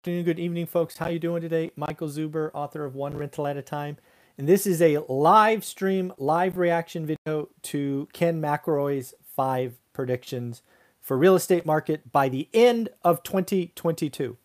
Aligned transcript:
afternoon, 0.00 0.24
good 0.24 0.38
evening, 0.38 0.64
folks. 0.64 0.96
How 0.96 1.10
you 1.10 1.18
doing 1.18 1.42
today? 1.42 1.72
Michael 1.76 2.08
Zuber, 2.08 2.50
author 2.54 2.86
of 2.86 2.94
One 2.94 3.18
Rental 3.18 3.46
at 3.46 3.58
a 3.58 3.60
Time, 3.60 3.98
and 4.38 4.48
this 4.48 4.66
is 4.66 4.80
a 4.80 5.04
live 5.10 5.62
stream, 5.62 6.10
live 6.16 6.56
reaction 6.56 7.04
video 7.04 7.50
to 7.64 8.08
Ken 8.14 8.40
McElroy's 8.40 9.12
five 9.36 9.74
predictions 9.92 10.62
for 11.02 11.18
real 11.18 11.34
estate 11.34 11.66
market 11.66 12.10
by 12.10 12.30
the 12.30 12.48
end 12.54 12.88
of 13.04 13.22
2022. 13.22 14.38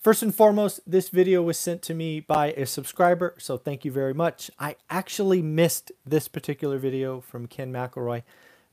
First 0.00 0.24
and 0.24 0.34
foremost, 0.34 0.80
this 0.84 1.10
video 1.10 1.42
was 1.42 1.60
sent 1.60 1.80
to 1.82 1.94
me 1.94 2.18
by 2.18 2.50
a 2.54 2.66
subscriber, 2.66 3.36
so 3.38 3.56
thank 3.56 3.84
you 3.84 3.92
very 3.92 4.14
much. 4.14 4.50
I 4.58 4.74
actually 4.90 5.42
missed 5.42 5.92
this 6.04 6.26
particular 6.26 6.76
video 6.76 7.20
from 7.20 7.46
Ken 7.46 7.72
McElroy. 7.72 8.24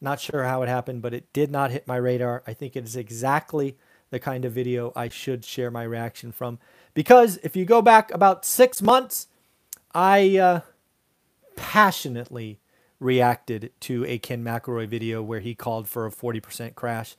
Not 0.02 0.20
sure 0.20 0.46
how 0.46 0.64
it 0.64 0.70
happened, 0.70 1.04
but 1.04 1.14
it 1.14 1.32
did 1.34 1.52
not 1.52 1.70
hit 1.70 1.86
my 1.86 1.98
radar. 1.98 2.42
I 2.48 2.56
think 2.56 2.76
it 2.76 2.84
is 2.84 2.96
exactly 2.96 3.78
the 4.10 4.20
kind 4.20 4.46
of 4.46 4.54
video 4.54 4.92
I 4.96 5.10
should 5.10 5.44
share 5.46 5.72
my 5.72 5.84
reaction 5.84 6.32
from. 6.32 6.60
Because 6.94 7.38
if 7.44 7.56
you 7.56 7.66
go 7.66 7.82
back 7.82 8.12
about 8.12 8.46
six 8.46 8.82
months, 8.82 9.28
I 9.94 10.38
uh, 10.38 10.60
passionately 11.56 12.60
reacted 13.00 13.72
to 13.82 14.06
a 14.06 14.18
Ken 14.18 14.44
McElroy 14.44 14.88
video 14.88 15.22
where 15.22 15.42
he 15.42 15.54
called 15.54 15.88
for 15.88 16.06
a 16.06 16.12
40% 16.12 16.76
crash 16.76 17.16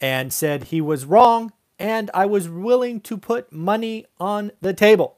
and 0.00 0.32
said 0.32 0.64
he 0.64 0.80
was 0.80 1.04
wrong 1.04 1.52
and 1.78 2.10
I 2.12 2.26
was 2.26 2.48
willing 2.48 3.00
to 3.02 3.16
put 3.16 3.52
money 3.52 4.06
on 4.18 4.52
the 4.60 4.72
table. 4.72 5.16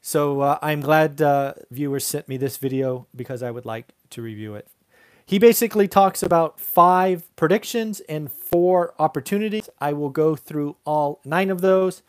So 0.00 0.40
uh, 0.40 0.58
I'm 0.60 0.80
glad 0.80 1.22
uh, 1.22 1.54
viewers 1.70 2.06
sent 2.06 2.28
me 2.28 2.36
this 2.36 2.56
video 2.58 3.06
because 3.16 3.42
I 3.42 3.50
would 3.50 3.64
like 3.64 3.88
to 4.10 4.22
review 4.22 4.54
it. 4.54 4.68
He 5.26 5.38
basically 5.38 5.88
talks 5.88 6.22
about 6.22 6.60
five 6.60 7.34
predictions 7.36 8.00
and 8.00 8.30
four 8.30 8.94
opportunities. 8.98 9.70
I 9.80 9.92
will 9.92 10.10
go 10.10 10.36
through 10.36 10.76
all 10.84 11.20
nine 11.24 11.50
of 11.50 11.60
those 11.60 12.02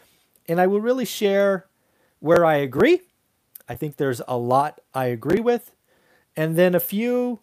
and 0.47 0.59
I 0.59 0.67
will 0.67 0.81
really 0.81 1.05
share 1.05 1.67
where 2.19 2.45
I 2.45 2.55
agree. 2.55 3.01
I 3.67 3.75
think 3.75 3.97
there's 3.97 4.21
a 4.27 4.37
lot 4.37 4.81
I 4.93 5.05
agree 5.05 5.39
with, 5.39 5.71
and 6.35 6.55
then 6.55 6.75
a 6.75 6.79
few 6.79 7.39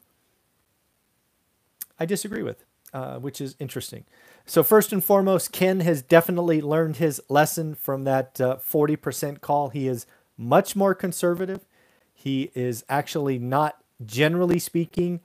I 1.99 2.07
disagree 2.07 2.43
with, 2.43 2.65
uh, 2.93 3.19
which 3.19 3.41
is 3.41 3.57
interesting. 3.59 4.05
So, 4.47 4.63
first 4.63 4.93
and 4.93 5.03
foremost, 5.03 5.53
Ken 5.53 5.81
has 5.81 6.03
definitely 6.03 6.61
learned 6.61 6.97
his 6.97 7.21
lesson 7.29 7.75
from 7.75 8.05
that 8.05 8.41
uh, 8.41 8.57
40% 8.57 9.41
call. 9.41 9.69
He 9.69 9.87
is 9.87 10.07
much 10.37 10.75
more 10.75 10.95
conservative. 10.95 11.67
He 12.13 12.51
is 12.55 12.85
actually 12.89 13.39
not, 13.39 13.79
generally 14.05 14.59
speaking, 14.59 15.21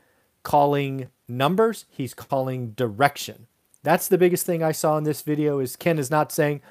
calling 0.48 1.09
numbers, 1.28 1.84
he's 1.90 2.14
calling 2.14 2.72
direction. 2.72 3.48
That's 3.84 4.08
the 4.08 4.17
biggest 4.17 4.45
thing 4.45 4.64
I 4.64 4.72
saw 4.72 4.98
in 4.98 5.04
this 5.04 5.22
video 5.22 5.59
is 5.59 5.76
Ken 5.76 6.00
is 6.00 6.09
not 6.09 6.31
saying, 6.31 6.62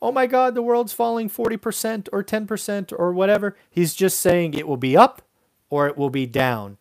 "Oh 0.00 0.12
my 0.12 0.28
god, 0.28 0.54
the 0.54 0.62
world's 0.62 0.92
falling 0.92 1.28
40% 1.28 2.08
or 2.12 2.22
10% 2.22 2.92
or 2.96 3.12
whatever." 3.12 3.56
He's 3.68 3.96
just 3.96 4.20
saying 4.20 4.54
it 4.54 4.68
will 4.68 4.76
be 4.76 4.96
up 4.96 5.20
or 5.68 5.88
it 5.88 5.98
will 5.98 6.10
be 6.10 6.26
down. 6.26 6.78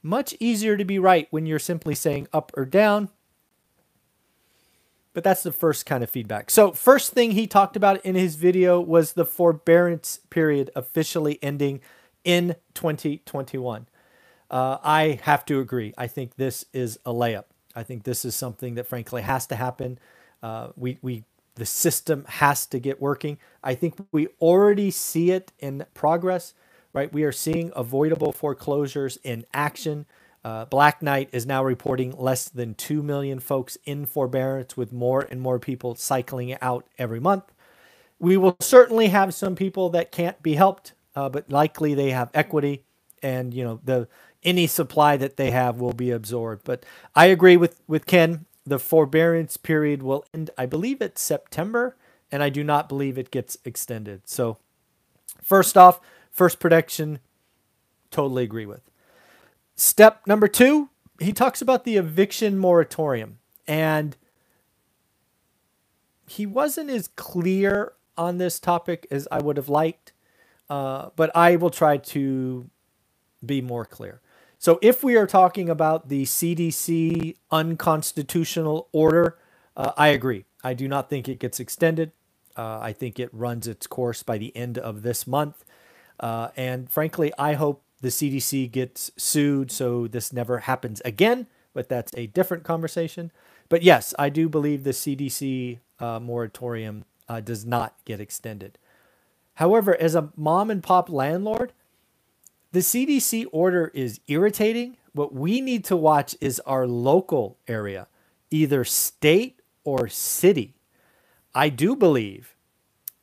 Much 0.00 0.32
easier 0.38 0.76
to 0.76 0.84
be 0.84 1.00
right 1.00 1.26
when 1.32 1.44
you're 1.44 1.58
simply 1.58 1.96
saying 1.96 2.28
up 2.32 2.52
or 2.56 2.64
down. 2.64 3.08
But 5.12 5.24
that's 5.24 5.42
the 5.42 5.50
first 5.50 5.86
kind 5.86 6.04
of 6.04 6.10
feedback. 6.10 6.50
So, 6.50 6.70
first 6.70 7.10
thing 7.10 7.32
he 7.32 7.48
talked 7.48 7.74
about 7.74 8.00
in 8.06 8.14
his 8.14 8.36
video 8.36 8.80
was 8.80 9.14
the 9.14 9.26
forbearance 9.26 10.20
period 10.30 10.70
officially 10.76 11.40
ending 11.42 11.80
in 12.22 12.54
2021. 12.74 13.88
Uh, 14.50 14.78
I 14.82 15.20
have 15.22 15.44
to 15.46 15.60
agree. 15.60 15.94
I 15.96 16.08
think 16.08 16.36
this 16.36 16.64
is 16.72 16.98
a 17.06 17.12
layup. 17.12 17.44
I 17.76 17.84
think 17.84 18.02
this 18.02 18.24
is 18.24 18.34
something 18.34 18.74
that 18.74 18.86
frankly 18.86 19.22
has 19.22 19.46
to 19.46 19.56
happen. 19.56 19.98
Uh, 20.42 20.68
we, 20.76 20.98
we, 21.02 21.24
the 21.54 21.66
system 21.66 22.24
has 22.28 22.66
to 22.66 22.80
get 22.80 23.00
working. 23.00 23.38
I 23.62 23.74
think 23.74 23.94
we 24.10 24.28
already 24.40 24.90
see 24.90 25.30
it 25.30 25.52
in 25.60 25.86
progress, 25.94 26.54
right? 26.92 27.12
We 27.12 27.22
are 27.22 27.32
seeing 27.32 27.70
avoidable 27.76 28.32
foreclosures 28.32 29.18
in 29.22 29.46
action. 29.54 30.06
Uh, 30.44 30.64
Black 30.64 31.00
Knight 31.00 31.28
is 31.32 31.46
now 31.46 31.62
reporting 31.62 32.12
less 32.18 32.48
than 32.48 32.74
2 32.74 33.02
million 33.02 33.38
folks 33.38 33.78
in 33.84 34.04
forbearance, 34.06 34.76
with 34.76 34.92
more 34.92 35.20
and 35.30 35.40
more 35.40 35.60
people 35.60 35.94
cycling 35.94 36.56
out 36.60 36.86
every 36.98 37.20
month. 37.20 37.44
We 38.18 38.36
will 38.36 38.56
certainly 38.60 39.08
have 39.08 39.32
some 39.32 39.54
people 39.54 39.90
that 39.90 40.10
can't 40.10 40.42
be 40.42 40.54
helped, 40.54 40.94
uh, 41.14 41.28
but 41.28 41.50
likely 41.52 41.94
they 41.94 42.10
have 42.10 42.30
equity 42.34 42.84
and 43.22 43.52
you 43.54 43.64
know 43.64 43.80
the 43.84 44.08
any 44.42 44.66
supply 44.66 45.16
that 45.16 45.36
they 45.36 45.50
have 45.50 45.80
will 45.80 45.92
be 45.92 46.10
absorbed. 46.10 46.64
But 46.64 46.84
I 47.14 47.26
agree 47.26 47.56
with, 47.56 47.80
with 47.86 48.06
Ken. 48.06 48.46
The 48.64 48.78
forbearance 48.78 49.56
period 49.56 50.02
will 50.02 50.24
end, 50.34 50.50
I 50.56 50.66
believe 50.66 51.00
it's 51.00 51.22
September, 51.22 51.96
and 52.30 52.42
I 52.42 52.50
do 52.50 52.62
not 52.62 52.88
believe 52.88 53.18
it 53.18 53.30
gets 53.30 53.58
extended. 53.64 54.28
So, 54.28 54.58
first 55.42 55.76
off, 55.76 56.00
first 56.30 56.60
prediction, 56.60 57.18
totally 58.10 58.44
agree 58.44 58.66
with. 58.66 58.82
Step 59.76 60.26
number 60.26 60.46
two, 60.46 60.90
he 61.18 61.32
talks 61.32 61.62
about 61.62 61.84
the 61.84 61.96
eviction 61.96 62.58
moratorium, 62.58 63.38
and 63.66 64.16
he 66.26 66.46
wasn't 66.46 66.90
as 66.90 67.08
clear 67.08 67.94
on 68.16 68.38
this 68.38 68.60
topic 68.60 69.06
as 69.10 69.26
I 69.32 69.40
would 69.40 69.56
have 69.56 69.68
liked, 69.68 70.12
uh, 70.68 71.08
but 71.16 71.34
I 71.34 71.56
will 71.56 71.70
try 71.70 71.96
to 71.96 72.68
be 73.44 73.60
more 73.60 73.84
clear. 73.84 74.20
So 74.60 74.78
if 74.82 75.02
we 75.02 75.16
are 75.16 75.26
talking 75.26 75.70
about 75.70 76.10
the 76.10 76.24
CDC 76.24 77.34
unconstitutional 77.50 78.88
order, 78.92 79.38
uh, 79.74 79.92
I 79.96 80.08
agree. 80.08 80.44
I 80.62 80.74
do 80.74 80.86
not 80.86 81.08
think 81.08 81.30
it 81.30 81.38
gets 81.38 81.58
extended. 81.60 82.12
Uh, 82.58 82.78
I 82.78 82.92
think 82.92 83.18
it 83.18 83.30
runs 83.32 83.66
its 83.66 83.86
course 83.86 84.22
by 84.22 84.36
the 84.36 84.54
end 84.54 84.76
of 84.76 85.00
this 85.00 85.26
month. 85.26 85.64
Uh, 86.20 86.48
and 86.58 86.90
frankly, 86.90 87.32
I 87.38 87.54
hope 87.54 87.82
the 88.02 88.08
CDC 88.08 88.70
gets 88.70 89.10
sued 89.16 89.72
so 89.72 90.06
this 90.06 90.30
never 90.30 90.58
happens 90.58 91.00
again, 91.06 91.46
but 91.72 91.88
that's 91.88 92.12
a 92.14 92.26
different 92.26 92.62
conversation. 92.62 93.32
But 93.70 93.82
yes, 93.82 94.12
I 94.18 94.28
do 94.28 94.46
believe 94.46 94.84
the 94.84 94.90
CDC 94.90 95.78
uh, 96.00 96.20
moratorium 96.20 97.06
uh, 97.30 97.40
does 97.40 97.64
not 97.64 97.94
get 98.04 98.20
extended. 98.20 98.76
However, 99.54 99.98
as 99.98 100.14
a 100.14 100.28
mom 100.36 100.70
and 100.70 100.82
pop 100.82 101.08
landlord, 101.08 101.72
the 102.72 102.80
CDC 102.80 103.46
order 103.52 103.90
is 103.94 104.20
irritating. 104.28 104.96
What 105.12 105.34
we 105.34 105.60
need 105.60 105.84
to 105.86 105.96
watch 105.96 106.36
is 106.40 106.60
our 106.60 106.86
local 106.86 107.58
area, 107.66 108.06
either 108.50 108.84
state 108.84 109.60
or 109.82 110.08
city. 110.08 110.74
I 111.54 111.68
do 111.68 111.96
believe 111.96 112.54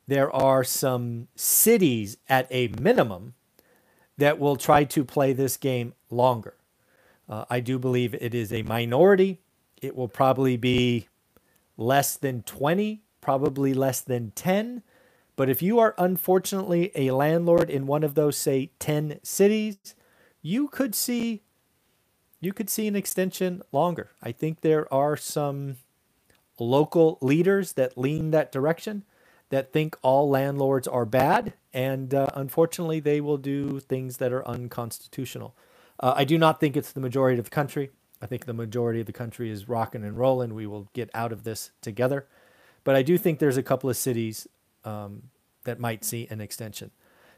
there 0.06 0.30
are 0.30 0.64
some 0.64 1.28
cities 1.34 2.18
at 2.28 2.46
a 2.50 2.68
minimum 2.80 3.34
that 4.18 4.38
will 4.38 4.56
try 4.56 4.84
to 4.84 5.04
play 5.04 5.32
this 5.32 5.56
game 5.56 5.94
longer. 6.10 6.54
Uh, 7.28 7.44
I 7.48 7.60
do 7.60 7.78
believe 7.78 8.14
it 8.14 8.34
is 8.34 8.52
a 8.52 8.62
minority. 8.62 9.40
It 9.80 9.96
will 9.96 10.08
probably 10.08 10.56
be 10.56 11.08
less 11.76 12.16
than 12.16 12.42
20, 12.42 13.02
probably 13.20 13.72
less 13.72 14.00
than 14.00 14.32
10 14.32 14.82
but 15.38 15.48
if 15.48 15.62
you 15.62 15.78
are 15.78 15.94
unfortunately 15.98 16.90
a 16.96 17.12
landlord 17.12 17.70
in 17.70 17.86
one 17.86 18.02
of 18.02 18.16
those, 18.16 18.36
say, 18.36 18.72
10 18.80 19.20
cities, 19.22 19.94
you 20.42 20.66
could 20.66 20.96
see 20.96 21.44
you 22.40 22.52
could 22.52 22.68
see 22.68 22.88
an 22.88 22.96
extension 22.96 23.62
longer. 23.70 24.10
I 24.20 24.32
think 24.32 24.62
there 24.62 24.92
are 24.92 25.16
some 25.16 25.76
local 26.58 27.18
leaders 27.20 27.74
that 27.74 27.96
lean 27.96 28.32
that 28.32 28.50
direction 28.50 29.04
that 29.50 29.72
think 29.72 29.96
all 30.02 30.28
landlords 30.28 30.88
are 30.88 31.06
bad, 31.06 31.52
and 31.72 32.12
uh, 32.12 32.26
unfortunately, 32.34 32.98
they 32.98 33.20
will 33.20 33.36
do 33.36 33.78
things 33.78 34.16
that 34.16 34.32
are 34.32 34.46
unconstitutional. 34.46 35.54
Uh, 36.00 36.14
I 36.16 36.24
do 36.24 36.36
not 36.36 36.58
think 36.58 36.76
it's 36.76 36.90
the 36.90 37.00
majority 37.00 37.38
of 37.38 37.44
the 37.44 37.50
country. 37.50 37.90
I 38.20 38.26
think 38.26 38.46
the 38.46 38.52
majority 38.52 38.98
of 38.98 39.06
the 39.06 39.12
country 39.12 39.50
is 39.50 39.68
rocking 39.68 40.02
and 40.02 40.18
rolling. 40.18 40.52
We 40.54 40.66
will 40.66 40.88
get 40.94 41.10
out 41.14 41.30
of 41.30 41.44
this 41.44 41.70
together. 41.80 42.26
But 42.82 42.96
I 42.96 43.02
do 43.02 43.16
think 43.16 43.38
there's 43.38 43.56
a 43.56 43.62
couple 43.62 43.88
of 43.88 43.96
cities 43.96 44.48
um, 44.84 45.24
that 45.64 45.78
might 45.78 46.04
see 46.04 46.26
an 46.30 46.40
extension. 46.40 46.90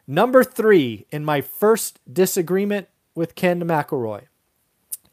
Number 0.07 0.43
three, 0.43 1.07
in 1.11 1.25
my 1.25 1.41
first 1.41 2.01
disagreement 2.13 2.89
with 3.15 3.35
Ken 3.35 3.63
McElroy, 3.63 4.23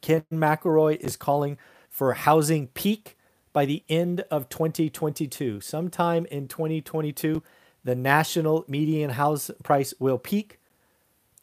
Ken 0.01 0.24
McElroy 0.31 0.98
is 0.98 1.16
calling 1.16 1.57
for 1.90 2.12
a 2.12 2.16
housing 2.16 2.68
peak 2.68 3.18
by 3.54 3.66
the 3.66 3.84
end 3.90 4.22
of 4.31 4.50
2022. 4.50 5.62
Sometime 5.62 6.25
in 6.31 6.48
2022, 6.48 7.42
the 7.84 7.96
national 7.96 8.66
median 8.68 9.12
house 9.12 9.50
price 9.63 9.94
will 10.00 10.18
peak. 10.18 10.60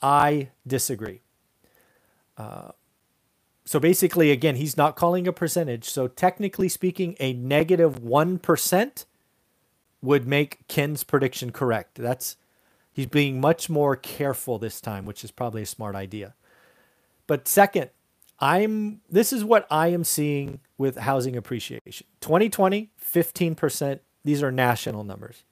I 0.02 0.50
disagree. 0.66 1.22
Uh, 2.36 2.72
so 3.64 3.80
basically, 3.80 4.30
again, 4.30 4.56
he's 4.56 4.76
not 4.76 4.94
calling 4.94 5.26
a 5.26 5.32
percentage. 5.32 5.88
So 5.88 6.06
technically 6.06 6.68
speaking, 6.68 7.16
a 7.18 7.32
negative 7.32 8.02
1 8.02 8.38
would 10.04 10.26
make 10.26 10.66
Ken's 10.68 11.02
prediction 11.02 11.50
correct. 11.50 11.96
That's 11.96 12.36
he's 12.92 13.06
being 13.06 13.40
much 13.40 13.70
more 13.70 13.96
careful 13.96 14.58
this 14.58 14.80
time, 14.80 15.06
which 15.06 15.24
is 15.24 15.30
probably 15.30 15.62
a 15.62 15.66
smart 15.66 15.96
idea. 15.96 16.34
But 17.26 17.48
second, 17.48 17.90
I'm 18.38 19.00
this 19.08 19.32
is 19.32 19.44
what 19.44 19.66
I 19.70 19.88
am 19.88 20.04
seeing 20.04 20.60
with 20.76 20.98
housing 20.98 21.36
appreciation. 21.36 22.06
2020, 22.20 22.90
15%. 23.02 24.00
These 24.24 24.42
are 24.42 24.52
national 24.52 25.04
numbers. 25.04 25.44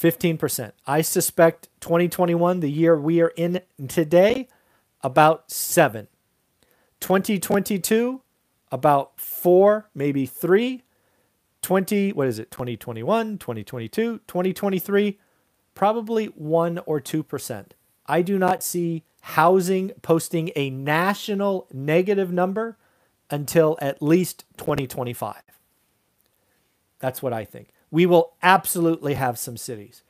15%. 0.00 0.72
I 0.86 1.02
suspect 1.02 1.68
2021, 1.80 2.60
the 2.60 2.70
year 2.70 2.98
we 2.98 3.20
are 3.20 3.32
in 3.36 3.60
today, 3.86 4.48
about 5.02 5.50
7. 5.50 6.08
2022, 7.00 8.22
about 8.72 9.20
4, 9.20 9.88
maybe 9.94 10.24
3. 10.24 10.82
20, 11.62 12.12
what 12.12 12.28
is 12.28 12.38
it? 12.38 12.50
2021, 12.50 13.38
2022, 13.38 14.20
2023, 14.26 15.18
probably 15.74 16.26
1 16.26 16.80
or 16.86 17.00
2%. 17.00 17.66
I 18.06 18.22
do 18.22 18.38
not 18.38 18.62
see 18.62 19.04
housing 19.22 19.90
posting 20.02 20.50
a 20.56 20.70
national 20.70 21.68
negative 21.72 22.32
number 22.32 22.76
until 23.30 23.78
at 23.80 24.02
least 24.02 24.44
2025. 24.56 25.36
That's 26.98 27.22
what 27.22 27.32
I 27.32 27.44
think. 27.44 27.68
We 27.90 28.06
will 28.06 28.34
absolutely 28.42 29.14
have 29.14 29.38
some 29.38 29.56
cities 29.56 30.02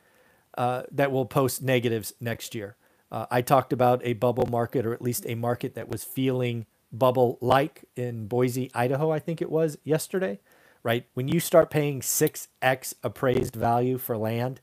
uh, 0.56 0.82
that 0.90 1.12
will 1.12 1.26
post 1.26 1.62
negatives 1.62 2.12
next 2.20 2.54
year. 2.54 2.76
Uh, 3.10 3.26
I 3.30 3.42
talked 3.42 3.72
about 3.72 4.00
a 4.04 4.12
bubble 4.14 4.46
market, 4.46 4.86
or 4.86 4.92
at 4.92 5.02
least 5.02 5.24
a 5.26 5.34
market 5.34 5.74
that 5.74 5.88
was 5.88 6.04
feeling 6.04 6.66
bubble 6.92 7.38
like 7.40 7.84
in 7.96 8.26
Boise, 8.26 8.70
Idaho, 8.74 9.10
I 9.10 9.18
think 9.18 9.40
it 9.40 9.50
was 9.50 9.78
yesterday, 9.84 10.40
right? 10.82 11.06
When 11.14 11.28
you 11.28 11.40
start 11.40 11.70
paying 11.70 12.00
6x 12.00 12.94
appraised 13.02 13.54
value 13.54 13.98
for 13.98 14.16
land, 14.16 14.60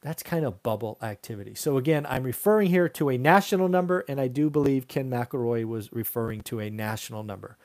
that's 0.00 0.22
kind 0.22 0.44
of 0.44 0.62
bubble 0.62 0.98
activity. 1.00 1.54
So 1.54 1.78
again, 1.78 2.06
I'm 2.06 2.24
referring 2.24 2.68
here 2.68 2.88
to 2.90 3.08
a 3.08 3.16
national 3.16 3.68
number, 3.68 4.04
and 4.06 4.20
I 4.20 4.28
do 4.28 4.50
believe 4.50 4.86
Ken 4.86 5.08
McElroy 5.08 5.64
was 5.64 5.92
referring 5.92 6.42
to 6.42 6.60
a 6.60 6.68
national 6.68 7.22
number. 7.22 7.56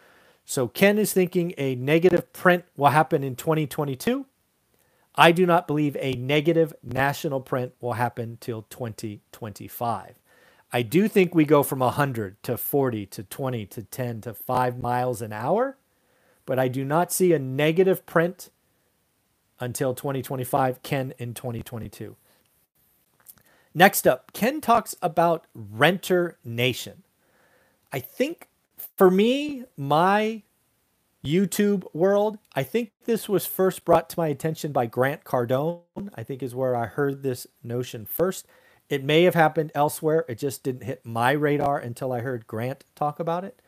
So 0.46 0.68
Ken 0.68 0.98
is 0.98 1.12
thinking 1.14 1.54
a 1.58 1.76
negative 1.76 2.32
print 2.32 2.64
will 2.78 2.90
happen 2.90 3.24
in 3.24 3.36
2022. 3.36 4.26
I 5.16 5.34
do 5.34 5.46
not 5.46 5.68
believe 5.68 5.98
a 6.00 6.14
negative 6.14 6.74
national 6.82 7.42
print 7.42 7.74
will 7.82 7.94
happen 7.94 8.38
till 8.40 8.62
2025. 8.70 10.16
I 10.72 10.82
do 10.82 11.08
think 11.08 11.34
we 11.34 11.46
go 11.46 11.64
from 11.64 11.80
100 11.80 12.42
to 12.44 12.58
40 12.58 13.06
to 13.08 13.24
20 13.24 13.66
to 13.66 13.84
10 13.84 14.22
to 14.22 14.34
5 14.34 14.80
miles 14.80 15.22
an 15.22 15.34
hour, 15.34 15.78
but 16.50 16.58
I 16.58 16.68
do 16.68 16.84
not 16.84 17.12
see 17.12 17.32
a 17.32 17.38
negative 17.38 18.08
print 18.08 18.50
until 19.60 19.94
2025, 19.94 20.82
Ken 20.82 21.14
in 21.20 21.36
2022. 21.36 22.16
Next 23.76 24.08
up, 24.08 24.34
Ken 24.34 24.60
talks 24.60 24.96
about 25.00 25.46
Renter 25.54 26.40
Nation. 26.44 27.04
I 27.94 28.00
think 28.00 28.48
for 28.98 29.12
me, 29.12 29.66
my 29.78 30.42
YouTube 31.24 31.86
world, 31.94 32.40
I 32.56 32.64
think 32.64 32.94
this 33.06 33.30
was 33.30 33.46
first 33.46 33.86
brought 33.86 34.10
to 34.10 34.20
my 34.20 34.30
attention 34.30 34.72
by 34.72 34.88
Grant 34.88 35.24
Cardone. 35.24 36.10
I 36.16 36.24
think 36.24 36.42
is 36.42 36.56
where 36.56 36.76
I 36.76 36.88
heard 36.88 37.22
this 37.22 37.46
notion 37.64 38.08
first. 38.08 38.48
It 38.90 39.04
may 39.04 39.22
have 39.26 39.36
happened 39.36 39.72
elsewhere. 39.76 40.26
It 40.28 40.40
just 40.40 40.64
didn't 40.64 40.86
hit 40.86 41.06
my 41.06 41.30
radar 41.30 41.78
until 41.78 42.12
I 42.12 42.22
heard 42.22 42.48
Grant 42.48 42.86
talk 42.96 43.20
about 43.20 43.44
it. 43.44 43.62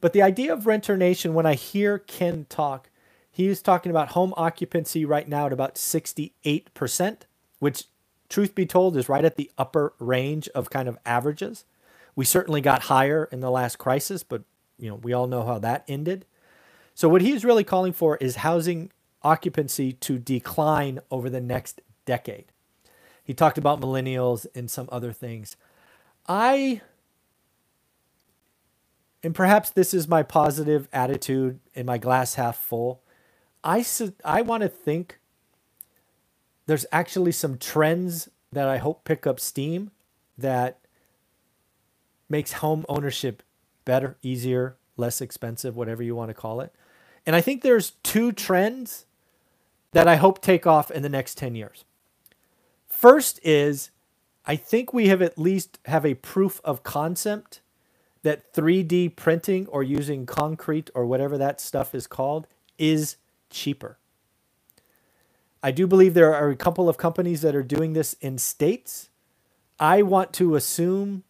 But 0.00 0.12
the 0.12 0.22
idea 0.22 0.52
of 0.52 0.66
Renter 0.66 0.96
Nation, 0.96 1.34
when 1.34 1.46
I 1.46 1.54
hear 1.54 1.98
Ken 1.98 2.46
talk, 2.48 2.90
he 3.30 3.48
was 3.48 3.62
talking 3.62 3.90
about 3.90 4.10
home 4.10 4.32
occupancy 4.36 5.04
right 5.04 5.28
now 5.28 5.46
at 5.46 5.52
about 5.52 5.74
68%, 5.74 7.16
which 7.58 7.84
truth 8.28 8.54
be 8.54 8.66
told, 8.66 8.96
is 8.96 9.08
right 9.08 9.24
at 9.24 9.36
the 9.36 9.50
upper 9.58 9.92
range 9.98 10.48
of 10.48 10.70
kind 10.70 10.88
of 10.88 10.98
averages. 11.04 11.64
We 12.14 12.24
certainly 12.24 12.60
got 12.60 12.84
higher 12.84 13.28
in 13.30 13.40
the 13.40 13.50
last 13.50 13.76
crisis, 13.76 14.22
but 14.22 14.42
you 14.78 14.88
know 14.88 14.96
we 14.96 15.12
all 15.12 15.26
know 15.26 15.44
how 15.44 15.58
that 15.58 15.84
ended. 15.86 16.24
So 16.94 17.10
what 17.10 17.20
he's 17.20 17.44
really 17.44 17.64
calling 17.64 17.92
for 17.92 18.16
is 18.16 18.36
housing 18.36 18.90
occupancy 19.22 19.92
to 19.92 20.18
decline 20.18 21.00
over 21.10 21.28
the 21.28 21.42
next 21.42 21.82
decade. 22.06 22.46
He 23.22 23.34
talked 23.34 23.58
about 23.58 23.80
millennials 23.80 24.46
and 24.54 24.70
some 24.70 24.88
other 24.90 25.12
things. 25.12 25.56
I 26.26 26.80
and 29.22 29.34
perhaps 29.34 29.70
this 29.70 29.92
is 29.94 30.06
my 30.08 30.22
positive 30.22 30.88
attitude 30.92 31.60
and 31.74 31.86
my 31.86 31.98
glass 31.98 32.34
half 32.34 32.56
full. 32.56 33.02
I 33.64 33.84
I 34.24 34.42
want 34.42 34.62
to 34.62 34.68
think 34.68 35.18
there's 36.66 36.86
actually 36.92 37.32
some 37.32 37.58
trends 37.58 38.28
that 38.52 38.68
I 38.68 38.78
hope 38.78 39.04
pick 39.04 39.26
up 39.26 39.40
steam 39.40 39.90
that 40.38 40.78
makes 42.28 42.54
home 42.54 42.84
ownership 42.88 43.42
better, 43.84 44.16
easier, 44.22 44.76
less 44.96 45.20
expensive, 45.20 45.76
whatever 45.76 46.02
you 46.02 46.14
want 46.14 46.30
to 46.30 46.34
call 46.34 46.60
it. 46.60 46.72
And 47.24 47.34
I 47.34 47.40
think 47.40 47.62
there's 47.62 47.92
two 48.02 48.32
trends 48.32 49.06
that 49.92 50.06
I 50.06 50.16
hope 50.16 50.40
take 50.40 50.66
off 50.66 50.90
in 50.90 51.02
the 51.02 51.08
next 51.08 51.38
10 51.38 51.54
years. 51.54 51.84
First 52.86 53.40
is 53.42 53.90
I 54.44 54.56
think 54.56 54.92
we 54.92 55.08
have 55.08 55.22
at 55.22 55.38
least 55.38 55.78
have 55.86 56.06
a 56.06 56.14
proof 56.14 56.60
of 56.64 56.82
concept 56.82 57.60
that 58.26 58.52
3D 58.52 59.14
printing 59.14 59.68
or 59.68 59.84
using 59.84 60.26
concrete 60.26 60.90
or 60.96 61.06
whatever 61.06 61.38
that 61.38 61.60
stuff 61.60 61.94
is 61.94 62.08
called 62.08 62.48
is 62.76 63.18
cheaper. 63.50 63.98
I 65.62 65.70
do 65.70 65.86
believe 65.86 66.14
there 66.14 66.34
are 66.34 66.50
a 66.50 66.56
couple 66.56 66.88
of 66.88 66.98
companies 66.98 67.42
that 67.42 67.54
are 67.54 67.62
doing 67.62 67.92
this 67.92 68.14
in 68.14 68.38
states. 68.38 69.10
I 69.78 70.02
want 70.02 70.32
to 70.34 70.56
assume 70.56 71.22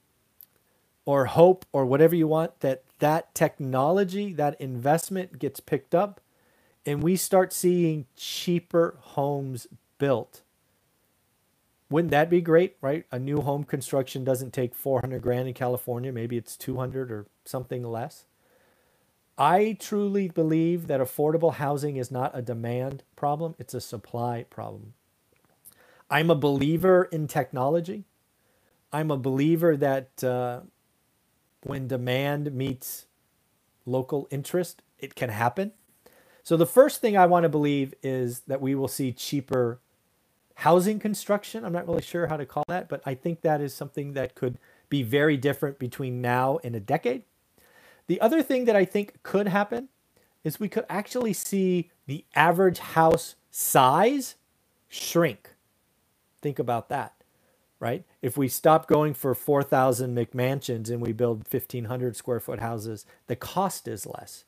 or 1.04 1.26
hope 1.26 1.66
or 1.70 1.84
whatever 1.84 2.14
you 2.14 2.28
want 2.28 2.60
that 2.60 2.82
that 3.00 3.34
technology, 3.34 4.32
that 4.32 4.58
investment 4.58 5.38
gets 5.38 5.60
picked 5.60 5.94
up 5.94 6.22
and 6.86 7.02
we 7.02 7.14
start 7.14 7.52
seeing 7.52 8.06
cheaper 8.16 8.96
homes 9.00 9.66
built. 9.98 10.40
Wouldn't 11.88 12.10
that 12.10 12.30
be 12.30 12.40
great, 12.40 12.76
right? 12.80 13.06
A 13.12 13.18
new 13.18 13.40
home 13.40 13.64
construction 13.64 14.24
doesn't 14.24 14.52
take 14.52 14.74
400 14.74 15.22
grand 15.22 15.48
in 15.48 15.54
California, 15.54 16.12
maybe 16.12 16.36
it's 16.36 16.56
200 16.56 17.12
or 17.12 17.26
something 17.44 17.84
less. 17.84 18.24
I 19.38 19.76
truly 19.78 20.28
believe 20.28 20.86
that 20.86 21.00
affordable 21.00 21.54
housing 21.54 21.96
is 21.96 22.10
not 22.10 22.32
a 22.34 22.42
demand 22.42 23.04
problem, 23.14 23.54
it's 23.58 23.74
a 23.74 23.80
supply 23.80 24.46
problem. 24.50 24.94
I'm 26.10 26.30
a 26.30 26.34
believer 26.34 27.04
in 27.04 27.26
technology. 27.26 28.04
I'm 28.92 29.10
a 29.10 29.16
believer 29.16 29.76
that 29.76 30.22
uh, 30.24 30.60
when 31.62 31.88
demand 31.88 32.52
meets 32.54 33.06
local 33.84 34.28
interest, 34.30 34.82
it 34.98 35.14
can 35.14 35.30
happen. 35.30 35.72
So, 36.42 36.56
the 36.56 36.66
first 36.66 37.00
thing 37.00 37.16
I 37.16 37.26
want 37.26 37.42
to 37.42 37.48
believe 37.48 37.92
is 38.02 38.40
that 38.42 38.60
we 38.60 38.76
will 38.76 38.88
see 38.88 39.12
cheaper 39.12 39.80
housing 40.56 40.98
construction. 40.98 41.64
I'm 41.64 41.72
not 41.72 41.86
really 41.86 42.02
sure 42.02 42.26
how 42.26 42.36
to 42.36 42.46
call 42.46 42.64
that, 42.68 42.88
but 42.88 43.02
I 43.04 43.14
think 43.14 43.42
that 43.42 43.60
is 43.60 43.74
something 43.74 44.14
that 44.14 44.34
could 44.34 44.58
be 44.88 45.02
very 45.02 45.36
different 45.36 45.78
between 45.78 46.20
now 46.20 46.58
and 46.64 46.74
a 46.74 46.80
decade. 46.80 47.22
The 48.06 48.20
other 48.20 48.42
thing 48.42 48.64
that 48.64 48.76
I 48.76 48.84
think 48.84 49.22
could 49.22 49.48
happen 49.48 49.88
is 50.44 50.58
we 50.58 50.68
could 50.68 50.86
actually 50.88 51.32
see 51.32 51.90
the 52.06 52.24
average 52.34 52.78
house 52.78 53.34
size 53.50 54.36
shrink. 54.88 55.54
Think 56.40 56.58
about 56.58 56.88
that, 56.88 57.14
right? 57.80 58.04
If 58.22 58.36
we 58.36 58.48
stop 58.48 58.86
going 58.86 59.12
for 59.12 59.34
4,000 59.34 60.16
McMansions 60.16 60.88
and 60.88 61.02
we 61.02 61.12
build 61.12 61.46
1,500 61.50 62.16
square 62.16 62.40
foot 62.40 62.60
houses, 62.60 63.04
the 63.26 63.36
cost 63.36 63.88
is 63.88 64.06
less. 64.06 64.44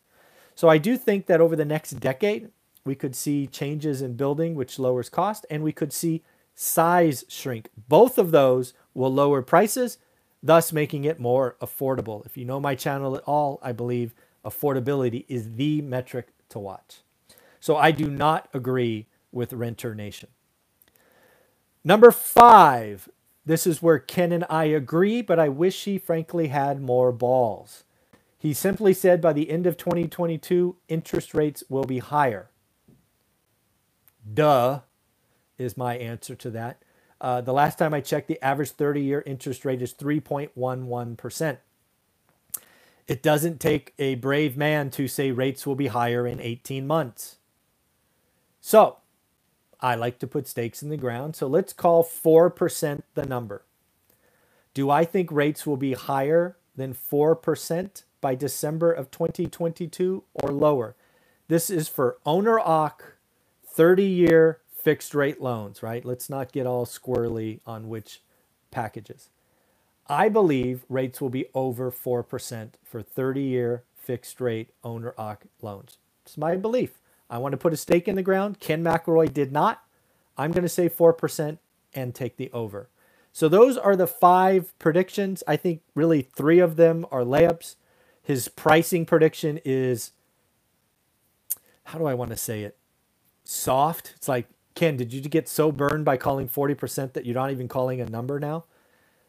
So 0.54 0.68
I 0.68 0.78
do 0.78 0.96
think 0.96 1.26
that 1.26 1.40
over 1.40 1.54
the 1.54 1.64
next 1.64 2.00
decade, 2.00 2.50
we 2.88 2.96
could 2.96 3.14
see 3.14 3.46
changes 3.46 4.02
in 4.02 4.14
building, 4.14 4.56
which 4.56 4.78
lowers 4.80 5.08
cost, 5.08 5.46
and 5.48 5.62
we 5.62 5.72
could 5.72 5.92
see 5.92 6.24
size 6.54 7.24
shrink. 7.28 7.68
Both 7.86 8.18
of 8.18 8.32
those 8.32 8.72
will 8.94 9.12
lower 9.12 9.42
prices 9.42 9.98
thus 10.42 10.72
making 10.72 11.04
it 11.04 11.20
more 11.20 11.56
affordable. 11.60 12.24
If 12.24 12.36
you 12.36 12.44
know 12.44 12.60
my 12.60 12.74
channel 12.74 13.16
at 13.16 13.24
all, 13.24 13.58
I 13.62 13.72
believe 13.72 14.14
affordability 14.44 15.24
is 15.28 15.56
the 15.56 15.82
metric 15.82 16.28
to 16.50 16.58
watch. 16.58 17.02
So 17.60 17.76
I 17.76 17.90
do 17.90 18.08
not 18.08 18.48
agree 18.54 19.06
with 19.32 19.52
Renter 19.52 19.94
Nation. 19.94 20.30
Number 21.84 22.10
five, 22.10 23.08
this 23.44 23.66
is 23.66 23.82
where 23.82 23.98
Ken 23.98 24.32
and 24.32 24.44
I 24.48 24.64
agree, 24.64 25.22
but 25.22 25.38
I 25.38 25.48
wish 25.48 25.84
he 25.84 25.98
frankly 25.98 26.48
had 26.48 26.80
more 26.80 27.12
balls. 27.12 27.84
He 28.38 28.54
simply 28.54 28.94
said 28.94 29.20
by 29.20 29.32
the 29.32 29.50
end 29.50 29.66
of 29.66 29.76
2022, 29.76 30.76
interest 30.88 31.34
rates 31.34 31.64
will 31.68 31.84
be 31.84 31.98
higher. 31.98 32.50
Duh, 34.34 34.80
is 35.58 35.76
my 35.76 35.96
answer 35.96 36.34
to 36.36 36.50
that. 36.50 36.82
Uh, 37.20 37.40
the 37.40 37.52
last 37.52 37.78
time 37.78 37.92
I 37.92 38.00
checked, 38.00 38.28
the 38.28 38.42
average 38.42 38.70
30 38.70 39.02
year 39.02 39.22
interest 39.26 39.64
rate 39.64 39.82
is 39.82 39.92
3.11%. 39.94 41.58
It 43.08 43.22
doesn't 43.22 43.58
take 43.58 43.94
a 43.98 44.16
brave 44.16 44.56
man 44.56 44.90
to 44.90 45.08
say 45.08 45.30
rates 45.30 45.66
will 45.66 45.74
be 45.74 45.88
higher 45.88 46.26
in 46.26 46.40
18 46.40 46.86
months. 46.86 47.36
So 48.60 48.98
I 49.80 49.94
like 49.94 50.18
to 50.18 50.26
put 50.26 50.46
stakes 50.46 50.82
in 50.82 50.90
the 50.90 50.96
ground. 50.96 51.34
So 51.34 51.46
let's 51.46 51.72
call 51.72 52.04
4% 52.04 53.02
the 53.14 53.24
number. 53.24 53.64
Do 54.74 54.90
I 54.90 55.04
think 55.04 55.32
rates 55.32 55.66
will 55.66 55.76
be 55.76 55.94
higher 55.94 56.56
than 56.76 56.94
4% 56.94 58.02
by 58.20 58.34
December 58.34 58.92
of 58.92 59.10
2022 59.10 60.24
or 60.34 60.50
lower? 60.50 60.94
This 61.48 61.70
is 61.70 61.88
for 61.88 62.18
owner 62.26 62.60
OC 62.60 63.17
30 63.78 64.02
year 64.02 64.58
fixed 64.74 65.14
rate 65.14 65.40
loans, 65.40 65.84
right? 65.84 66.04
Let's 66.04 66.28
not 66.28 66.50
get 66.50 66.66
all 66.66 66.84
squirrely 66.84 67.60
on 67.64 67.88
which 67.88 68.22
packages. 68.72 69.28
I 70.08 70.28
believe 70.28 70.84
rates 70.88 71.20
will 71.20 71.28
be 71.28 71.46
over 71.54 71.92
4% 71.92 72.70
for 72.82 73.02
30 73.02 73.40
year 73.40 73.84
fixed 73.94 74.40
rate 74.40 74.70
owner 74.82 75.14
occ 75.16 75.42
loans. 75.62 75.98
It's 76.26 76.36
my 76.36 76.56
belief. 76.56 76.98
I 77.30 77.38
want 77.38 77.52
to 77.52 77.56
put 77.56 77.72
a 77.72 77.76
stake 77.76 78.08
in 78.08 78.16
the 78.16 78.22
ground. 78.22 78.58
Ken 78.58 78.82
McElroy 78.82 79.32
did 79.32 79.52
not. 79.52 79.84
I'm 80.36 80.50
going 80.50 80.64
to 80.64 80.68
say 80.68 80.88
4% 80.88 81.58
and 81.94 82.12
take 82.12 82.36
the 82.36 82.50
over. 82.52 82.88
So 83.32 83.48
those 83.48 83.78
are 83.78 83.94
the 83.94 84.08
five 84.08 84.76
predictions. 84.80 85.44
I 85.46 85.54
think 85.54 85.82
really 85.94 86.22
three 86.22 86.58
of 86.58 86.74
them 86.74 87.06
are 87.12 87.22
layups. 87.22 87.76
His 88.24 88.48
pricing 88.48 89.06
prediction 89.06 89.60
is 89.64 90.10
how 91.84 92.00
do 92.00 92.06
I 92.06 92.14
want 92.14 92.32
to 92.32 92.36
say 92.36 92.64
it? 92.64 92.76
Soft. 93.50 94.12
It's 94.14 94.28
like, 94.28 94.46
Ken, 94.74 94.98
did 94.98 95.10
you 95.10 95.22
get 95.22 95.48
so 95.48 95.72
burned 95.72 96.04
by 96.04 96.18
calling 96.18 96.50
40% 96.50 97.14
that 97.14 97.24
you're 97.24 97.34
not 97.34 97.50
even 97.50 97.66
calling 97.66 97.98
a 97.98 98.04
number 98.04 98.38
now? 98.38 98.64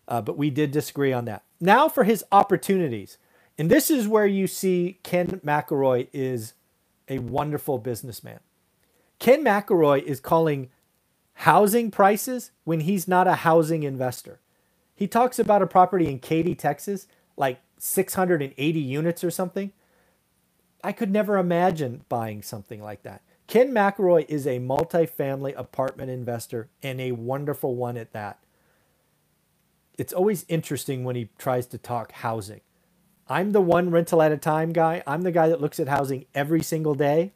Uh, 0.09 0.21
but 0.21 0.37
we 0.37 0.49
did 0.49 0.71
disagree 0.71 1.13
on 1.13 1.23
that. 1.23 1.43
Now 1.61 1.87
for 1.87 2.03
his 2.03 2.25
opportunities. 2.29 3.17
And 3.57 3.71
this 3.71 3.89
is 3.89 4.09
where 4.09 4.27
you 4.27 4.45
see 4.45 4.99
Ken 5.03 5.39
McElroy 5.45 6.09
is 6.11 6.53
a 7.07 7.19
wonderful 7.19 7.77
businessman. 7.77 8.41
Ken 9.19 9.41
McElroy 9.41 10.03
is 10.03 10.19
calling 10.19 10.69
housing 11.35 11.89
prices 11.89 12.51
when 12.65 12.81
he's 12.81 13.07
not 13.07 13.25
a 13.25 13.35
housing 13.35 13.83
investor. 13.83 14.41
He 14.93 15.07
talks 15.07 15.39
about 15.39 15.61
a 15.61 15.67
property 15.67 16.09
in 16.09 16.19
Katy, 16.19 16.55
Texas, 16.55 17.07
like 17.37 17.61
680 17.77 18.79
units 18.81 19.23
or 19.23 19.31
something. 19.31 19.71
I 20.83 20.91
could 20.91 21.09
never 21.09 21.37
imagine 21.37 22.03
buying 22.09 22.41
something 22.41 22.83
like 22.83 23.03
that. 23.03 23.21
Ken 23.49 23.71
McElroy 23.71 24.25
is 24.29 24.45
a 24.45 24.59
multifamily 24.59 25.55
apartment 25.57 26.11
investor 26.11 26.69
and 26.83 27.01
a 27.01 27.13
wonderful 27.13 27.75
one 27.75 27.97
at 27.97 28.13
that. 28.13 28.37
It's 29.97 30.13
always 30.13 30.45
interesting 30.47 31.03
when 31.03 31.15
he 31.15 31.29
tries 31.39 31.65
to 31.67 31.79
talk 31.79 32.11
housing. 32.11 32.61
I'm 33.27 33.51
the 33.51 33.59
one 33.59 33.89
rental 33.89 34.21
at 34.21 34.31
a 34.31 34.37
time 34.37 34.71
guy. 34.71 35.01
I'm 35.07 35.23
the 35.23 35.31
guy 35.31 35.49
that 35.49 35.59
looks 35.59 35.79
at 35.79 35.87
housing 35.87 36.25
every 36.35 36.61
single 36.61 36.93
day. 36.93 37.33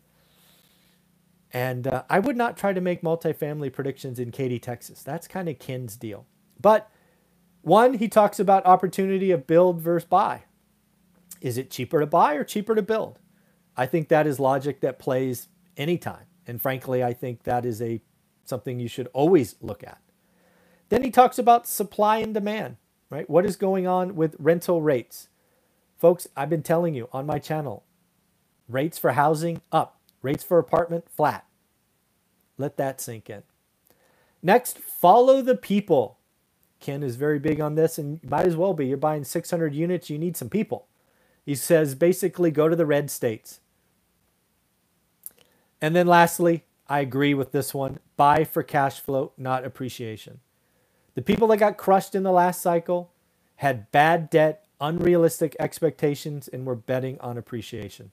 And 1.51 1.88
uh, 1.88 2.03
I 2.12 2.20
would 2.20 2.38
not 2.38 2.58
try 2.58 2.74
to 2.74 2.82
make 2.82 3.01
multifamily 3.01 3.74
predictions 3.74 4.20
in 4.20 4.29
Katy, 4.29 4.60
Texas. 4.60 5.01
That's 5.01 5.27
kind 5.27 5.50
of 5.50 5.58
Ken's 5.58 5.96
deal. 5.96 6.27
But 6.62 6.91
one, 7.63 7.96
he 7.96 8.08
talks 8.08 8.39
about 8.39 8.67
opportunity 8.67 9.32
of 9.32 9.48
build 9.48 9.82
versus 9.82 10.08
buy. 10.08 10.43
Is 11.41 11.58
it 11.58 11.72
cheaper 11.72 12.00
to 12.01 12.05
buy 12.05 12.36
or 12.36 12.43
cheaper 12.43 12.75
to 12.75 12.84
build? 12.84 13.17
I 13.75 13.88
think 13.88 14.10
that 14.10 14.27
is 14.27 14.39
logic 14.39 14.82
that 14.82 15.00
plays 15.00 15.48
anytime. 15.77 16.25
And 16.46 16.62
frankly, 16.62 17.03
I 17.03 17.13
think 17.13 17.44
that 17.44 17.65
is 17.65 17.82
a 17.82 18.01
something 18.46 18.80
you 18.80 18.88
should 18.88 19.08
always 19.13 19.56
look 19.62 19.84
at. 19.84 20.00
Then 20.89 21.03
he 21.03 21.12
talks 21.12 21.39
about 21.39 21.68
supply 21.68 22.18
and 22.18 22.34
demand, 22.34 22.77
right? 23.10 23.30
What 23.30 23.46
is 23.46 23.56
going 23.56 23.88
on 23.88 24.15
with 24.15 24.36
rental 24.38 24.82
rates? 24.82 25.30
Folks, 25.98 26.27
I've 26.36 26.50
been 26.50 26.63
telling 26.63 26.94
you 26.94 27.08
on 27.13 27.25
my 27.25 27.39
channel, 27.39 27.86
rates 28.68 28.98
for 28.98 29.13
housing 29.13 29.62
up, 29.72 30.00
rates 30.22 30.44
for 30.44 30.60
apartment 30.60 31.10
flat. 31.10 31.46
Let 32.58 32.77
that 32.77 33.00
sink 33.00 33.30
in. 33.30 33.44
Next, 34.42 34.77
follow 34.77 35.42
the 35.42 35.56
people. 35.56 36.20
Ken 36.82 37.01
is 37.01 37.15
very 37.15 37.39
big 37.39 37.62
on 37.62 37.75
this 37.75 37.98
and 37.98 38.22
might 38.24 38.46
as 38.46 38.58
well 38.58 38.74
be. 38.74 38.88
You're 38.88 38.98
buying 38.98 39.24
600 39.24 39.74
units, 39.74 40.10
you 40.10 40.18
need 40.18 40.36
some 40.36 40.50
people. 40.50 40.88
He 41.46 41.56
says 41.56 41.96
basically 41.96 42.51
go 42.51 42.68
to 42.68 42.75
the 42.75 42.86
red 42.86 43.10
states. 43.10 43.62
And 45.83 45.93
then 45.93 46.07
lastly, 46.07 46.63
I 46.87 47.01
agree 47.01 47.33
with 47.33 47.51
this 47.51 47.73
one 47.73 47.99
buy 48.15 48.45
for 48.45 48.63
cash 48.63 49.01
flow, 49.01 49.33
not 49.37 49.65
appreciation. 49.65 50.39
The 51.13 51.21
people 51.21 51.49
that 51.49 51.57
got 51.57 51.75
crushed 51.75 52.15
in 52.15 52.23
the 52.23 52.31
last 52.31 52.61
cycle 52.61 53.11
had 53.57 53.91
bad 53.91 54.29
debt 54.29 54.65
unrealistic 54.79 55.57
expectations 55.59 56.47
and 56.47 56.65
we're 56.65 56.75
betting 56.75 57.19
on 57.19 57.37
appreciation. 57.37 58.11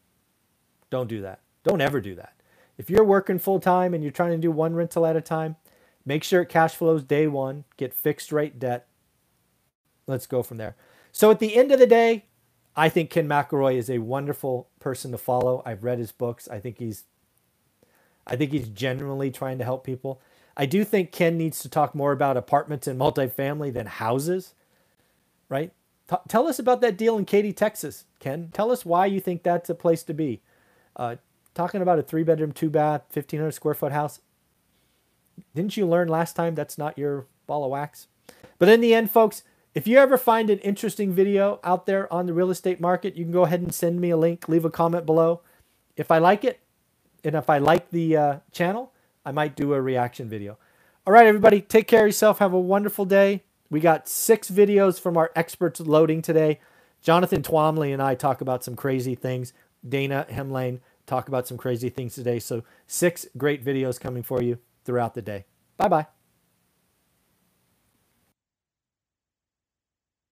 Don't 0.90 1.06
do 1.06 1.22
that. 1.22 1.42
Don't 1.62 1.80
ever 1.80 2.00
do 2.00 2.16
that. 2.16 2.32
If 2.76 2.90
you're 2.90 3.04
working 3.04 3.38
full 3.38 3.60
time 3.60 3.94
and 3.94 4.02
you're 4.02 4.10
trying 4.10 4.32
to 4.32 4.36
do 4.38 4.50
one 4.50 4.74
rental 4.74 5.06
at 5.06 5.14
a 5.14 5.20
time, 5.20 5.54
make 6.04 6.24
sure 6.24 6.42
it 6.42 6.48
cash 6.48 6.74
flows 6.74 7.04
day 7.04 7.28
one, 7.28 7.62
get 7.76 7.94
fixed 7.94 8.32
rate 8.32 8.58
debt. 8.58 8.88
Let's 10.08 10.26
go 10.26 10.42
from 10.42 10.56
there. 10.56 10.74
So 11.12 11.30
at 11.30 11.38
the 11.38 11.54
end 11.54 11.70
of 11.70 11.78
the 11.78 11.86
day, 11.86 12.24
I 12.74 12.88
think 12.88 13.10
Ken 13.10 13.28
McElroy 13.28 13.76
is 13.76 13.88
a 13.88 13.98
wonderful 13.98 14.68
person 14.80 15.12
to 15.12 15.18
follow. 15.18 15.62
I've 15.64 15.84
read 15.84 16.00
his 16.00 16.10
books. 16.10 16.48
I 16.48 16.58
think 16.58 16.78
he's 16.78 17.04
I 18.30 18.36
think 18.36 18.52
he's 18.52 18.68
genuinely 18.68 19.30
trying 19.30 19.58
to 19.58 19.64
help 19.64 19.84
people. 19.84 20.20
I 20.56 20.64
do 20.64 20.84
think 20.84 21.10
Ken 21.10 21.36
needs 21.36 21.58
to 21.60 21.68
talk 21.68 21.94
more 21.94 22.12
about 22.12 22.36
apartments 22.36 22.86
and 22.86 22.98
multifamily 22.98 23.72
than 23.72 23.86
houses, 23.86 24.54
right? 25.48 25.72
T- 26.08 26.16
tell 26.28 26.46
us 26.46 26.58
about 26.58 26.80
that 26.80 26.96
deal 26.96 27.18
in 27.18 27.24
Katy, 27.24 27.52
Texas, 27.52 28.04
Ken. 28.20 28.50
Tell 28.52 28.70
us 28.70 28.84
why 28.84 29.06
you 29.06 29.20
think 29.20 29.42
that's 29.42 29.68
a 29.68 29.74
place 29.74 30.02
to 30.04 30.14
be. 30.14 30.42
Uh, 30.94 31.16
talking 31.54 31.82
about 31.82 31.98
a 31.98 32.02
three 32.02 32.22
bedroom, 32.22 32.52
two 32.52 32.70
bath, 32.70 33.02
1,500 33.12 33.50
square 33.52 33.74
foot 33.74 33.92
house. 33.92 34.20
Didn't 35.54 35.76
you 35.76 35.86
learn 35.86 36.08
last 36.08 36.36
time 36.36 36.54
that's 36.54 36.78
not 36.78 36.98
your 36.98 37.26
ball 37.46 37.64
of 37.64 37.70
wax? 37.70 38.06
But 38.58 38.68
in 38.68 38.80
the 38.80 38.94
end, 38.94 39.10
folks, 39.10 39.42
if 39.74 39.86
you 39.86 39.98
ever 39.98 40.18
find 40.18 40.50
an 40.50 40.58
interesting 40.58 41.12
video 41.12 41.60
out 41.64 41.86
there 41.86 42.12
on 42.12 42.26
the 42.26 42.34
real 42.34 42.50
estate 42.50 42.80
market, 42.80 43.16
you 43.16 43.24
can 43.24 43.32
go 43.32 43.44
ahead 43.44 43.60
and 43.60 43.74
send 43.74 44.00
me 44.00 44.10
a 44.10 44.16
link, 44.16 44.48
leave 44.48 44.64
a 44.64 44.70
comment 44.70 45.06
below. 45.06 45.40
If 45.96 46.10
I 46.10 46.18
like 46.18 46.44
it, 46.44 46.60
and 47.24 47.34
if 47.34 47.50
I 47.50 47.58
like 47.58 47.90
the 47.90 48.16
uh, 48.16 48.36
channel, 48.52 48.92
I 49.24 49.32
might 49.32 49.56
do 49.56 49.74
a 49.74 49.80
reaction 49.80 50.28
video. 50.28 50.58
All 51.06 51.12
right, 51.12 51.26
everybody, 51.26 51.60
take 51.60 51.88
care 51.88 52.02
of 52.02 52.08
yourself. 52.08 52.38
Have 52.38 52.52
a 52.52 52.60
wonderful 52.60 53.04
day. 53.04 53.42
We 53.70 53.80
got 53.80 54.08
six 54.08 54.50
videos 54.50 55.00
from 55.00 55.16
our 55.16 55.30
experts 55.34 55.80
loading 55.80 56.22
today. 56.22 56.60
Jonathan 57.02 57.42
Twomley 57.42 57.92
and 57.92 58.02
I 58.02 58.14
talk 58.14 58.40
about 58.40 58.64
some 58.64 58.76
crazy 58.76 59.14
things. 59.14 59.52
Dana 59.88 60.26
Hemlane 60.30 60.80
talk 61.06 61.28
about 61.28 61.48
some 61.48 61.56
crazy 61.56 61.88
things 61.88 62.14
today. 62.14 62.38
So, 62.38 62.64
six 62.86 63.26
great 63.36 63.64
videos 63.64 63.98
coming 63.98 64.22
for 64.22 64.42
you 64.42 64.58
throughout 64.84 65.14
the 65.14 65.22
day. 65.22 65.46
Bye 65.78 65.88
bye. 65.88 66.19